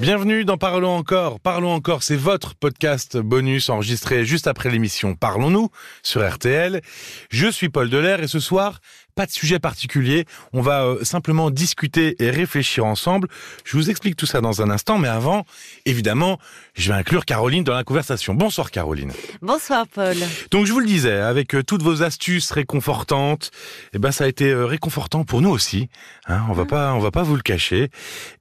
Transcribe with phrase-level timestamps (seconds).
[0.00, 1.40] Bienvenue dans Parlons encore.
[1.40, 5.70] Parlons encore, c'est votre podcast bonus enregistré juste après l'émission Parlons-nous
[6.04, 6.82] sur RTL.
[7.30, 8.78] Je suis Paul Delair et ce soir,
[9.16, 10.24] pas de sujet particulier.
[10.52, 13.26] On va euh, simplement discuter et réfléchir ensemble.
[13.64, 15.44] Je vous explique tout ça dans un instant, mais avant,
[15.84, 16.38] évidemment,
[16.74, 18.34] je vais inclure Caroline dans la conversation.
[18.34, 19.12] Bonsoir Caroline.
[19.42, 20.16] Bonsoir Paul.
[20.52, 23.50] Donc je vous le disais, avec euh, toutes vos astuces réconfortantes,
[23.94, 25.88] eh ben ça a été euh, réconfortant pour nous aussi.
[26.28, 26.66] Hein, on va Mmh.
[26.68, 27.90] pas, on va pas vous le cacher.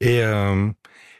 [0.02, 0.68] Et euh,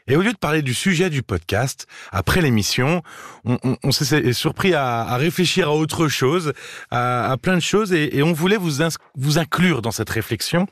[0.08, 3.02] et au lieu de parler du sujet du podcast, après l'émission,
[3.44, 6.52] on, s'est surpris à, réfléchir à autre chose,
[6.90, 8.82] à, plein de choses, et, on voulait vous,
[9.16, 10.66] vous inclure dans cette réflexion.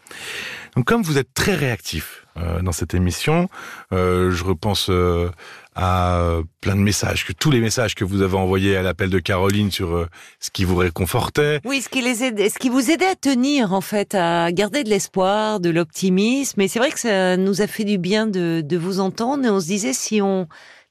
[0.85, 3.49] Comme vous êtes très réactif euh, dans cette émission,
[3.93, 5.31] euh, je repense euh,
[5.75, 6.21] à
[6.61, 9.71] plein de messages, que tous les messages que vous avez envoyés à l'appel de Caroline
[9.71, 10.07] sur
[10.39, 11.61] ce qui vous réconfortait.
[11.65, 14.91] Oui, ce qui, les ce qui vous aidait à tenir, en fait, à garder de
[14.91, 16.61] l'espoir, de l'optimisme.
[16.61, 19.45] Et c'est vrai que ça nous a fait du bien de, de vous entendre.
[19.47, 20.47] Et on se disait si on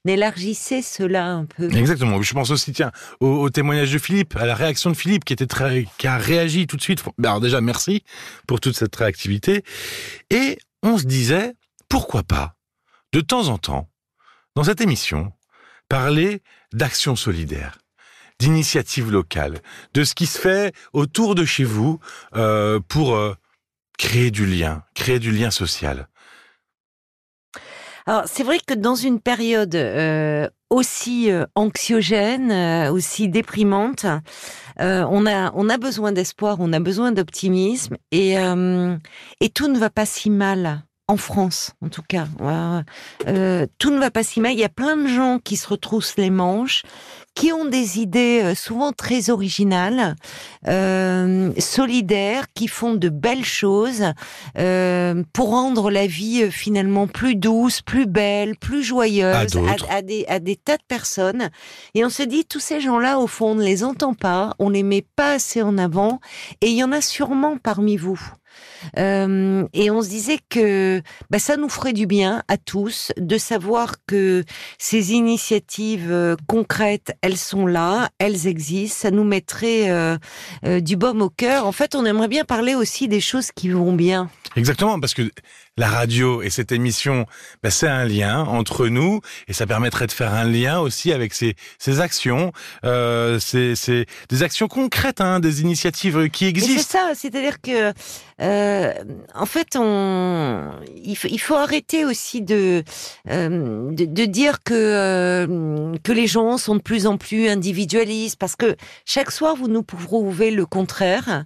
[0.07, 1.71] élargissait cela un peu.
[1.75, 2.21] Exactement.
[2.21, 5.35] Je pense aussi, tiens, au, témoignage de Philippe, à la réaction de Philippe qui
[6.07, 7.03] a réagi tout de suite.
[7.17, 8.03] Ben Alors déjà, merci
[8.47, 9.63] pour toute cette réactivité.
[10.29, 11.53] Et on se disait,
[11.89, 12.55] pourquoi pas,
[13.11, 13.89] de temps en temps,
[14.55, 15.33] dans cette émission,
[15.89, 16.41] parler
[16.73, 17.77] d'action solidaire,
[18.39, 19.59] d'initiative locale,
[19.93, 21.99] de ce qui se fait autour de chez vous
[22.35, 23.35] euh, pour euh,
[23.97, 26.07] créer du lien, créer du lien social.
[28.07, 34.05] Alors, c'est vrai que dans une période euh, aussi euh, anxiogène, euh, aussi déprimante,
[34.77, 38.35] on a on a besoin d'espoir, on a besoin d'optimisme, et
[39.39, 40.83] et tout ne va pas si mal.
[41.07, 42.25] En France, en tout cas,
[43.27, 44.53] Euh, tout ne va pas si mal.
[44.53, 46.81] Il y a plein de gens qui se retroussent les manches,
[47.35, 50.15] qui ont des idées euh, souvent très originales,
[50.67, 54.13] euh, solidaires, qui font de belles choses
[54.57, 59.57] euh, pour rendre la vie finalement plus douce, plus belle, plus joyeuse
[59.89, 61.49] à des, à des tas de personnes.
[61.93, 64.69] Et on se dit, tous ces gens-là, au fond, on ne les entend pas, on
[64.69, 66.19] les met pas assez en avant,
[66.61, 68.19] et il y en a sûrement parmi vous.
[68.97, 73.37] Euh, et on se disait que bah, ça nous ferait du bien à tous de
[73.37, 74.43] savoir que
[74.77, 80.17] ces initiatives euh, concrètes, elles sont là, elles existent, ça nous mettrait euh,
[80.81, 81.65] du baume au cœur.
[81.65, 84.29] En fait, on aimerait bien parler aussi des choses qui vont bien.
[84.55, 85.29] Exactement, parce que
[85.77, 87.25] la radio et cette émission,
[87.61, 89.19] ben, c'est un lien entre nous,
[89.49, 92.53] et ça permettrait de faire un lien aussi avec ces, ces actions,
[92.85, 96.99] euh, ces, ces- des actions concrètes, hein, des initiatives qui Et c'est existent.
[96.99, 97.91] ça, c'est-à-dire que,
[98.41, 98.93] euh,
[99.33, 100.71] en fait, on,
[101.03, 102.83] il, faut, il faut arrêter aussi de,
[103.29, 108.37] euh, de, de dire que euh, que les gens sont de plus en plus individualistes,
[108.39, 108.75] parce que
[109.05, 111.43] chaque soir vous nous prouvez le contraire.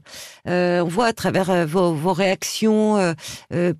[0.47, 3.15] Euh, on voit à travers euh, vos, vos réactions,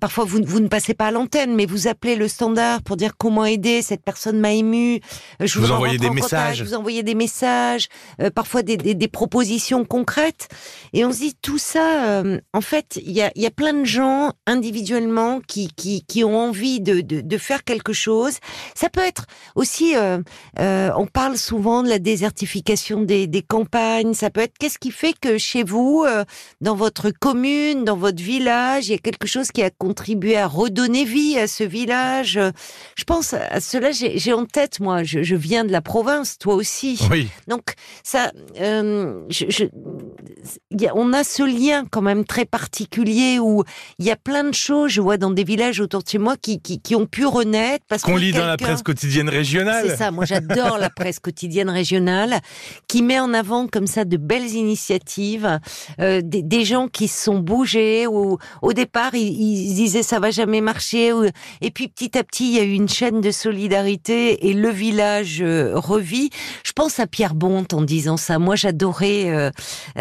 [0.00, 3.12] parfois vous, vous ne passez pas à l'antenne, mais vous appelez le standard pour dire
[3.16, 5.00] comment aider cette personne m'a ému.
[5.40, 6.62] Euh, Je Vous voudrais envoyez des contact, messages.
[6.62, 7.88] Vous envoyez des messages,
[8.20, 10.48] euh, parfois des, des, des propositions concrètes.
[10.92, 13.50] Et on se dit tout ça, euh, en fait, il y a, il y a
[13.50, 18.38] plein de gens individuellement qui, qui, qui ont envie de, de, de faire quelque chose.
[18.74, 20.20] Ça peut être aussi, euh,
[20.56, 24.14] on parle souvent de la désertification des, des campagnes.
[24.14, 26.06] Ça peut être qu'est-ce qui fait que chez vous,
[26.60, 30.46] dans votre commune, dans votre village, il y a quelque chose qui a contribué à
[30.46, 32.40] redonner vie à ce village.
[32.96, 36.54] Je pense à cela, j'ai en tête, moi, je, je viens de la province, toi
[36.54, 36.98] aussi.
[37.10, 39.64] Oui, Donc ça, euh, je,
[40.94, 43.64] on a ce lien quand même très particulier où
[43.98, 46.36] il y a plein de choses, je vois dans des villages autour de chez moi
[46.40, 49.84] qui, qui, qui ont pu renaître parce qu'on lit dans la presse quotidienne régionale.
[49.88, 52.40] c'est ça, moi j'adore la presse quotidienne régionale
[52.88, 55.58] qui met en avant comme ça de belles initiatives,
[56.00, 60.18] euh, des, des gens qui se sont bougés ou au départ ils, ils disaient ça
[60.20, 61.24] va jamais marcher ou-
[61.60, 64.70] et puis petit à petit il y a eu une chaîne de solidarité et le
[64.70, 66.30] village euh, revit.
[66.64, 68.38] Je pense à Pierre Bonte en disant ça.
[68.38, 69.50] Moi j'adorais euh,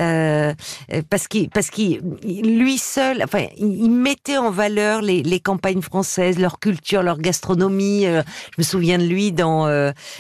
[0.09, 0.53] euh,
[0.93, 6.39] euh, parce qu'il parce qu'il lui seul, enfin il, mettait en valeur les, campagnes françaises,
[6.39, 8.05] leur culture, leur gastronomie.
[8.05, 8.21] euh,
[8.55, 9.67] je me souviens de lui dans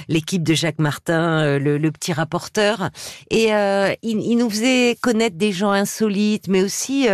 [0.07, 2.89] l'équipe de Jacques Martin, le, petit rapporteur.
[3.29, 3.49] Et
[4.03, 7.07] il, nous faisait connaître des gens insolites, mais aussi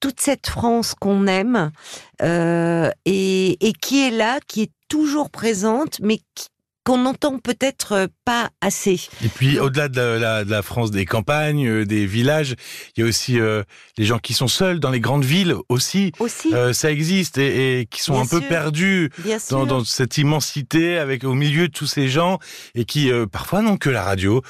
[0.00, 1.70] toute cette France qu'on aime
[2.20, 6.48] et, et qui est là, qui est toujours présente, mais qui-
[6.88, 8.98] qu'on n'entend peut-être euh, pas assez.
[9.22, 12.54] Et puis, au-delà de la, la- de la France des campagnes, euh, des villages,
[12.96, 13.62] il y a aussi euh,
[13.98, 16.12] les gens qui sont seuls dans les grandes villes aussi.
[16.18, 19.10] Aussi, Euh, ça existe et, et qui sont Bien un peu perdus
[19.50, 22.38] dans, dans cette immensité, avec au milieu de tous ces gens
[22.74, 24.40] et qui parfois n'ont que la radio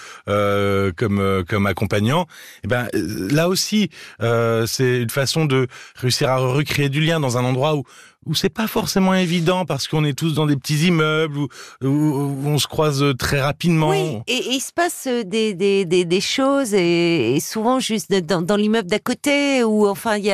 [0.96, 2.26] comme comme accompagnant.
[2.62, 3.90] Et ben euh, là aussi,
[4.20, 7.82] c'est une façon de réussir à recréer du lien dans un endroit où
[8.26, 11.48] où c'est pas forcément évident parce qu'on est tous dans des petits immeubles où,
[11.82, 13.90] on se croise très rapidement.
[13.90, 19.64] Oui, et, il se passe des, des, choses et, souvent juste dans, l'immeuble d'à côté
[19.64, 20.26] où enfin il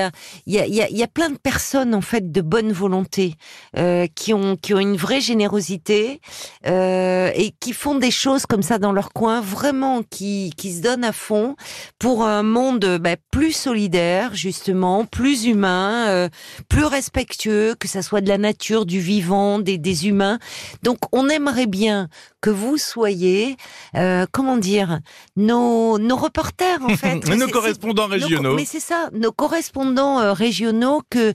[0.47, 3.35] y a, plein de personnes en fait de bonne volonté
[3.77, 6.21] euh, qui ont une vraie générosité
[6.67, 11.05] euh, et qui font des choses comme ça dans leur coin vraiment qui se donnent
[11.05, 11.55] à fond
[11.99, 16.29] pour un monde bah, plus solidaire justement, plus humain, euh,
[16.69, 20.39] plus respectueux que ça soit de la nature, du vivant, des, des humains.
[20.83, 22.09] Donc on aimerait bien
[22.45, 23.57] que vous soyez,
[23.97, 25.01] euh, comment dire,
[25.35, 27.27] nos, nos reporters en fait.
[27.39, 28.55] nos correspondants régionaux.
[28.55, 31.33] mais c'est ça, nos correspondants euh, régionaux, que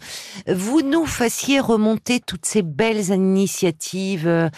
[0.48, 4.50] vous nous fassiez remonter toutes ces belles initiatives, euh,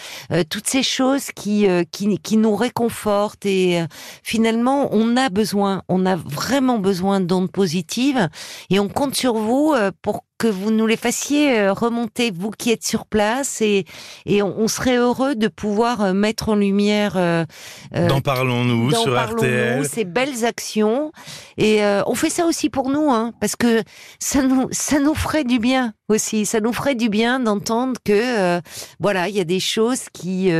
[0.50, 3.86] toutes ces choses qui, qui, qui nous réconfortent et
[4.22, 8.28] finalement on a besoin, on a vraiment besoin d'ondes positives
[8.70, 12.72] et on compte sur vous pour que vous nous les fassiez euh, remonter, vous qui
[12.72, 13.86] êtes sur place, et,
[14.26, 17.14] et on, serait heureux de pouvoir euh, mettre en lumière.
[17.16, 17.46] Euh,
[17.94, 19.86] D'en parlons-nous sur RTL.
[19.86, 21.12] Ces belles actions,
[21.60, 23.84] et on fait ça aussi pour nous, hein, parce que
[24.20, 26.48] ça nous ça nous ferait du bien aussi.
[26.48, 28.60] Ça nous ferait du bien d'entendre que
[29.00, 30.52] voilà, il y a des choses qui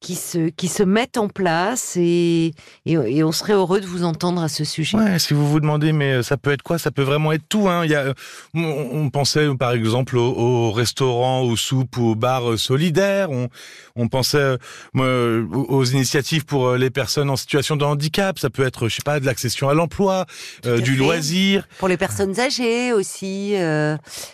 [0.00, 2.52] qui se, qui se mettent en place et,
[2.84, 4.96] et, on serait heureux de vous entendre à ce sujet.
[4.96, 6.78] Ouais, si vous vous demandez, mais euh, ça peut être quoi?
[6.78, 7.68] Ça peut vraiment être tout.
[7.68, 7.84] Hein.
[7.84, 8.12] Il y a,
[8.54, 13.30] on, pensait par exemple au, restaurant, aux soupes, aux bars euh, solidaires.
[13.30, 13.48] On,
[13.96, 14.58] on pensait
[14.96, 18.38] euh, aux initiatives pour les personnes en situation de handicap.
[18.38, 20.26] Ça peut être, je sais pas, de l'accession à l'emploi,
[20.62, 21.66] du loisir.
[21.78, 23.54] Pour les personnes âgées aussi.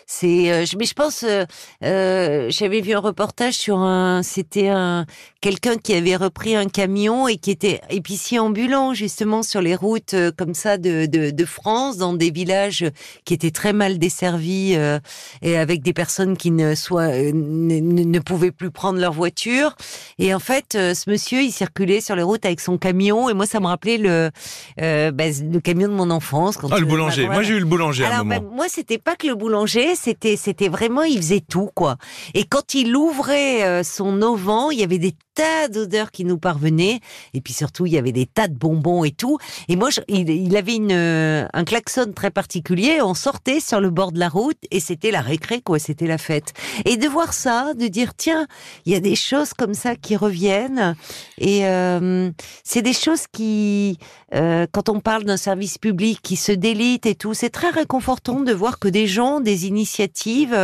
[0.07, 1.25] c'est, mais je pense,
[1.81, 5.07] j'avais vu un reportage sur un, c'était un
[5.43, 10.15] quelqu'un qui avait repris un camion et qui était épicier ambulant justement sur les routes
[10.15, 12.87] euh, comme ça de, de, de, France, dans des villages
[13.25, 15.01] qui étaient très mal desservis euh,
[15.43, 19.75] et avec des personnes qui ne, soit, euh, ne, ne, pouvaient plus prendre leur voiture.
[20.19, 23.47] Et en fait, ce monsieur, il circulait sur les routes avec son camion et moi,
[23.47, 24.31] ça me rappelait le,
[24.79, 26.57] ben, le camion de mon enfance.
[26.57, 27.27] Quand ah, le boulanger.
[27.27, 28.41] Moi, j'ai eu le boulanger à un moment.
[28.41, 31.97] Ben, moi, c'était pas que le boulanger, c'était c'était vraiment, il faisait tout quoi.
[32.35, 35.15] Et quand il ouvrait son auvent, il y avait des
[35.69, 37.01] d'odeurs qui nous parvenaient.
[37.35, 39.39] Et puis surtout, il y avait des tas de bonbons et tout.
[39.69, 43.01] Et moi, il, avait une, euh, un klaxon très particulier.
[43.03, 45.79] On sortait sur le bord de la route et c'était la récré, quoi.
[45.79, 46.53] C'était la fête.
[46.85, 48.47] Et de voir ça, de dire, tiens,
[48.87, 50.95] il y a des choses comme ça qui reviennent.
[51.39, 52.31] Et euh,
[52.65, 53.99] c'est des choses qui,
[54.35, 58.41] euh, quand on parle d'un service public qui se délite et tout, c'est très réconfortant
[58.41, 60.57] de voir que des gens, des initiatives,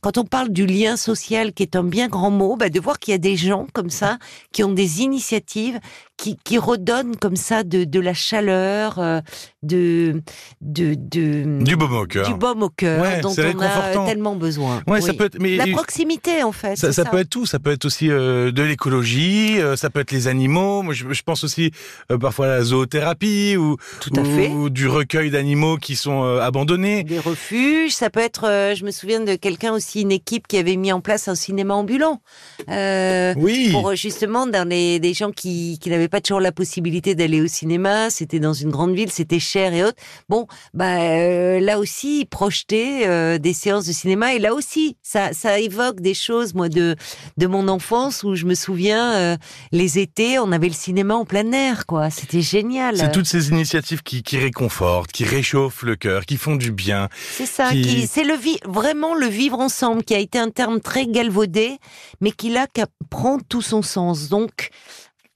[0.00, 2.98] quand on parle du lien social qui est un bien grand mot, bah, de voir
[2.98, 4.18] qu'il y a des gens comme ça
[4.52, 5.80] qui ont des initiatives
[6.22, 9.20] qui, qui redonnent comme ça de, de la chaleur, euh,
[9.64, 10.22] de,
[10.60, 14.82] de, de du baume au cœur, du baume au cœur dont on a tellement besoin.
[14.86, 16.76] Ouais, ça peut être, mais la proximité en fait.
[16.76, 17.44] Ça, ça, peut être tout.
[17.44, 19.60] Ça peut être aussi euh, de l'écologie.
[19.60, 20.82] Euh, ça peut être les animaux.
[20.82, 21.72] Moi, je, je pense aussi
[22.20, 24.46] parfois à la zoothérapie ou, tout à fait.
[24.46, 27.02] ou du recueil d'animaux qui sont abandonnés.
[27.02, 27.94] Des refuges.
[27.94, 28.74] Ça peut être.
[28.76, 31.74] je me souviens de quelqu'un aussi, une équipe qui avait mis en place un cinéma
[31.74, 32.20] ambulant.
[32.68, 33.70] oui.
[33.72, 37.46] Pour justement dans les des gens qui, qui n'avaient pas toujours la possibilité d'aller au
[37.46, 39.96] cinéma, c'était dans une grande ville, c'était cher et autres.
[40.28, 45.32] Bon, bah euh, là aussi projeter euh, des séances de cinéma et là aussi ça
[45.32, 46.96] ça évoque des choses moi de
[47.38, 49.36] de mon enfance où je me souviens euh,
[49.72, 52.98] les étés, on avait le cinéma en plein air quoi, c'était génial.
[52.98, 57.08] C'est toutes ces initiatives qui qui réconfortent, qui réchauffent le cœur, qui font du bien.
[57.30, 58.06] C'est ça, qui...
[58.06, 58.34] c'est le
[58.66, 61.78] vraiment le vivre ensemble qui a été un terme très galvaudé
[62.20, 62.66] mais qui là
[63.08, 64.28] prend tout son sens.
[64.28, 64.68] Donc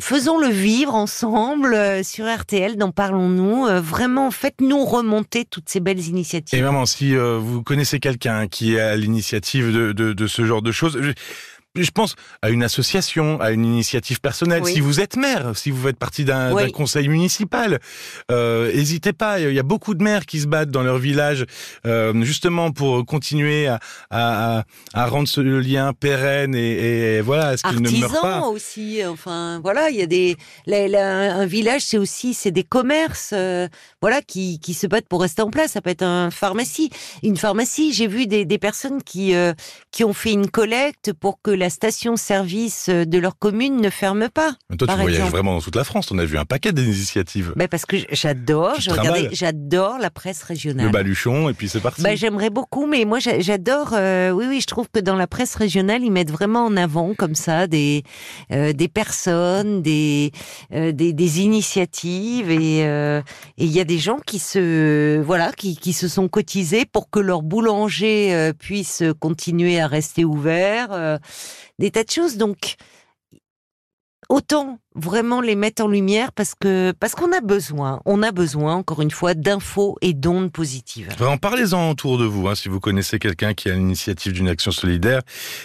[0.02, 3.66] Faisons-le vivre ensemble euh, sur RTL, d'en parlons-nous.
[3.66, 6.58] Euh, vraiment, faites-nous remonter toutes ces belles initiatives.
[6.58, 10.70] Et vraiment, si euh, vous connaissez quelqu'un qui est à l'initiative de, ce genre de
[10.70, 11.00] choses,
[11.90, 14.64] pense à une association, à une initiative personnelle.
[14.64, 17.78] Si vous êtes maire, si vous faites partie d'un conseil municipal,
[18.30, 19.40] euh, n'hésitez pas.
[19.40, 21.44] Il y a beaucoup de maires qui se battent dans leur village
[21.86, 23.78] euh, justement pour continuer à,
[24.10, 24.64] à,
[24.94, 28.40] à, rendre ce lien pérenne et, et voilà, ce qu'il ne pas.
[28.48, 29.00] aussi.
[29.06, 30.36] Enfin, voilà, il y a des
[30.68, 33.68] un village, c'est aussi c'est des commerces, euh,
[34.00, 35.72] voilà, qui, qui se battent pour rester en place.
[35.72, 36.90] Ça peut être un pharmacie,
[37.22, 37.92] une pharmacie.
[37.92, 39.34] J'ai vu des, des personnes qui
[39.90, 44.28] qui ont fait une collecte pour que la la station-service de leur commune ne ferme
[44.28, 44.52] pas.
[44.70, 45.32] Mais toi, tu voyages exemple.
[45.32, 46.12] vraiment dans toute la France.
[46.12, 47.52] On a vu un paquet d'initiatives.
[47.56, 48.74] Ben parce que j'adore,
[49.32, 50.86] j'adore la presse régionale.
[50.86, 52.02] Le baluchon, et puis c'est parti.
[52.02, 53.90] Bah, j'aimerais beaucoup, mais moi j'a- j'adore.
[53.94, 57.14] euh, oui, oui, je trouve que dans la presse régionale, ils mettent vraiment en avant
[57.14, 58.04] comme ça des
[58.52, 60.30] euh, des personnes, des
[60.72, 63.22] euh, des, des initiatives et euh,
[63.56, 67.18] il y a des gens qui se voilà qui qui se sont cotisés pour que
[67.18, 70.88] leur boulanger euh, puisse continuer à rester ouvert.
[71.78, 72.76] Des tas de choses donc.
[74.28, 78.74] Autant vraiment les mettre en lumière parce que parce qu'on a besoin, on a besoin
[78.74, 81.08] encore une fois d'infos et d'ondes positives.
[81.18, 84.72] Vraiment, parlez-en autour de vous, hein, si vous connaissez quelqu'un qui a l'initiative d'une action
[84.72, 85.20] solidaire.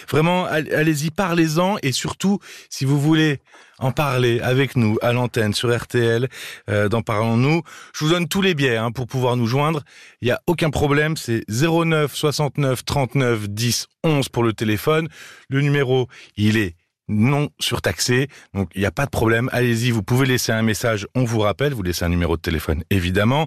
[0.08, 2.38] Vraiment, all- allez-y, parlez-en, et surtout,
[2.70, 3.40] si vous voulez
[3.78, 6.28] en parler avec nous à l'antenne sur RTL,
[6.70, 7.62] euh, dans Parlons-nous,
[7.94, 9.82] je vous donne tous les biais hein, pour pouvoir nous joindre.
[10.20, 15.08] Il n'y a aucun problème, c'est 09 69 39 10 11 pour le téléphone.
[15.48, 16.76] Le numéro, il est
[17.08, 19.48] non surtaxé, donc il n'y a pas de problème.
[19.52, 22.82] Allez-y, vous pouvez laisser un message, on vous rappelle, vous laissez un numéro de téléphone
[22.90, 23.46] évidemment.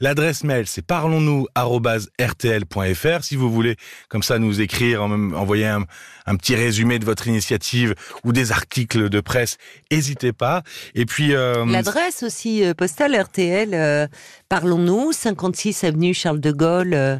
[0.00, 3.76] L'adresse mail, c'est parlons-nous@rtl.fr si vous voulez
[4.08, 5.84] comme ça nous écrire, en- envoyer un,
[6.26, 7.94] un petit résumé de votre initiative
[8.24, 9.56] ou des articles de presse,
[9.90, 10.62] n'hésitez pas.
[10.94, 14.06] Et puis euh, L'adresse aussi euh, postale RTL, euh,
[14.52, 17.16] parlons-nous, 56 avenue Charles de Gaulle, euh,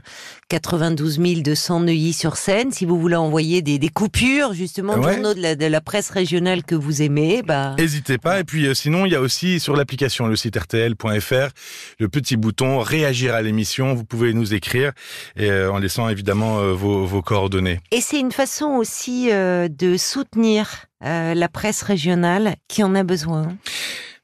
[0.50, 2.72] 92 200 Neuilly-sur-Seine.
[2.72, 5.14] Si vous voulez envoyer des, des coupures justement de Ouais.
[5.14, 8.40] journaux de la, de la presse régionale que vous aimez, bah, N'hésitez pas.
[8.40, 11.48] Et puis euh, sinon, il y a aussi sur l'application, le site rtl.fr,
[11.98, 13.94] le petit bouton réagir à l'émission.
[13.94, 14.92] Vous pouvez nous écrire
[15.34, 17.80] et euh, en laissant évidemment euh, vos, vos coordonnées.
[17.92, 23.04] Et c'est une façon aussi euh, de soutenir euh, la presse régionale qui en a
[23.04, 23.56] besoin.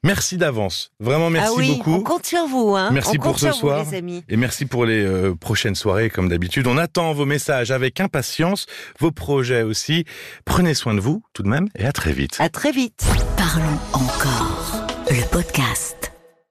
[0.05, 0.93] Merci d'avance.
[1.01, 1.93] Vraiment merci ah oui, beaucoup.
[1.95, 2.91] on compte sur vous, hein.
[2.93, 3.85] Merci on pour ce vous, soir.
[3.85, 4.23] les amis.
[4.29, 6.67] Et merci pour les euh, prochaines soirées, comme d'habitude.
[6.69, 8.67] On attend vos messages avec impatience,
[9.01, 10.05] vos projets aussi.
[10.45, 12.37] Prenez soin de vous, tout de même, et à très vite.
[12.39, 13.05] À très vite.
[13.37, 14.87] Parlons encore.
[15.11, 16.13] Le podcast.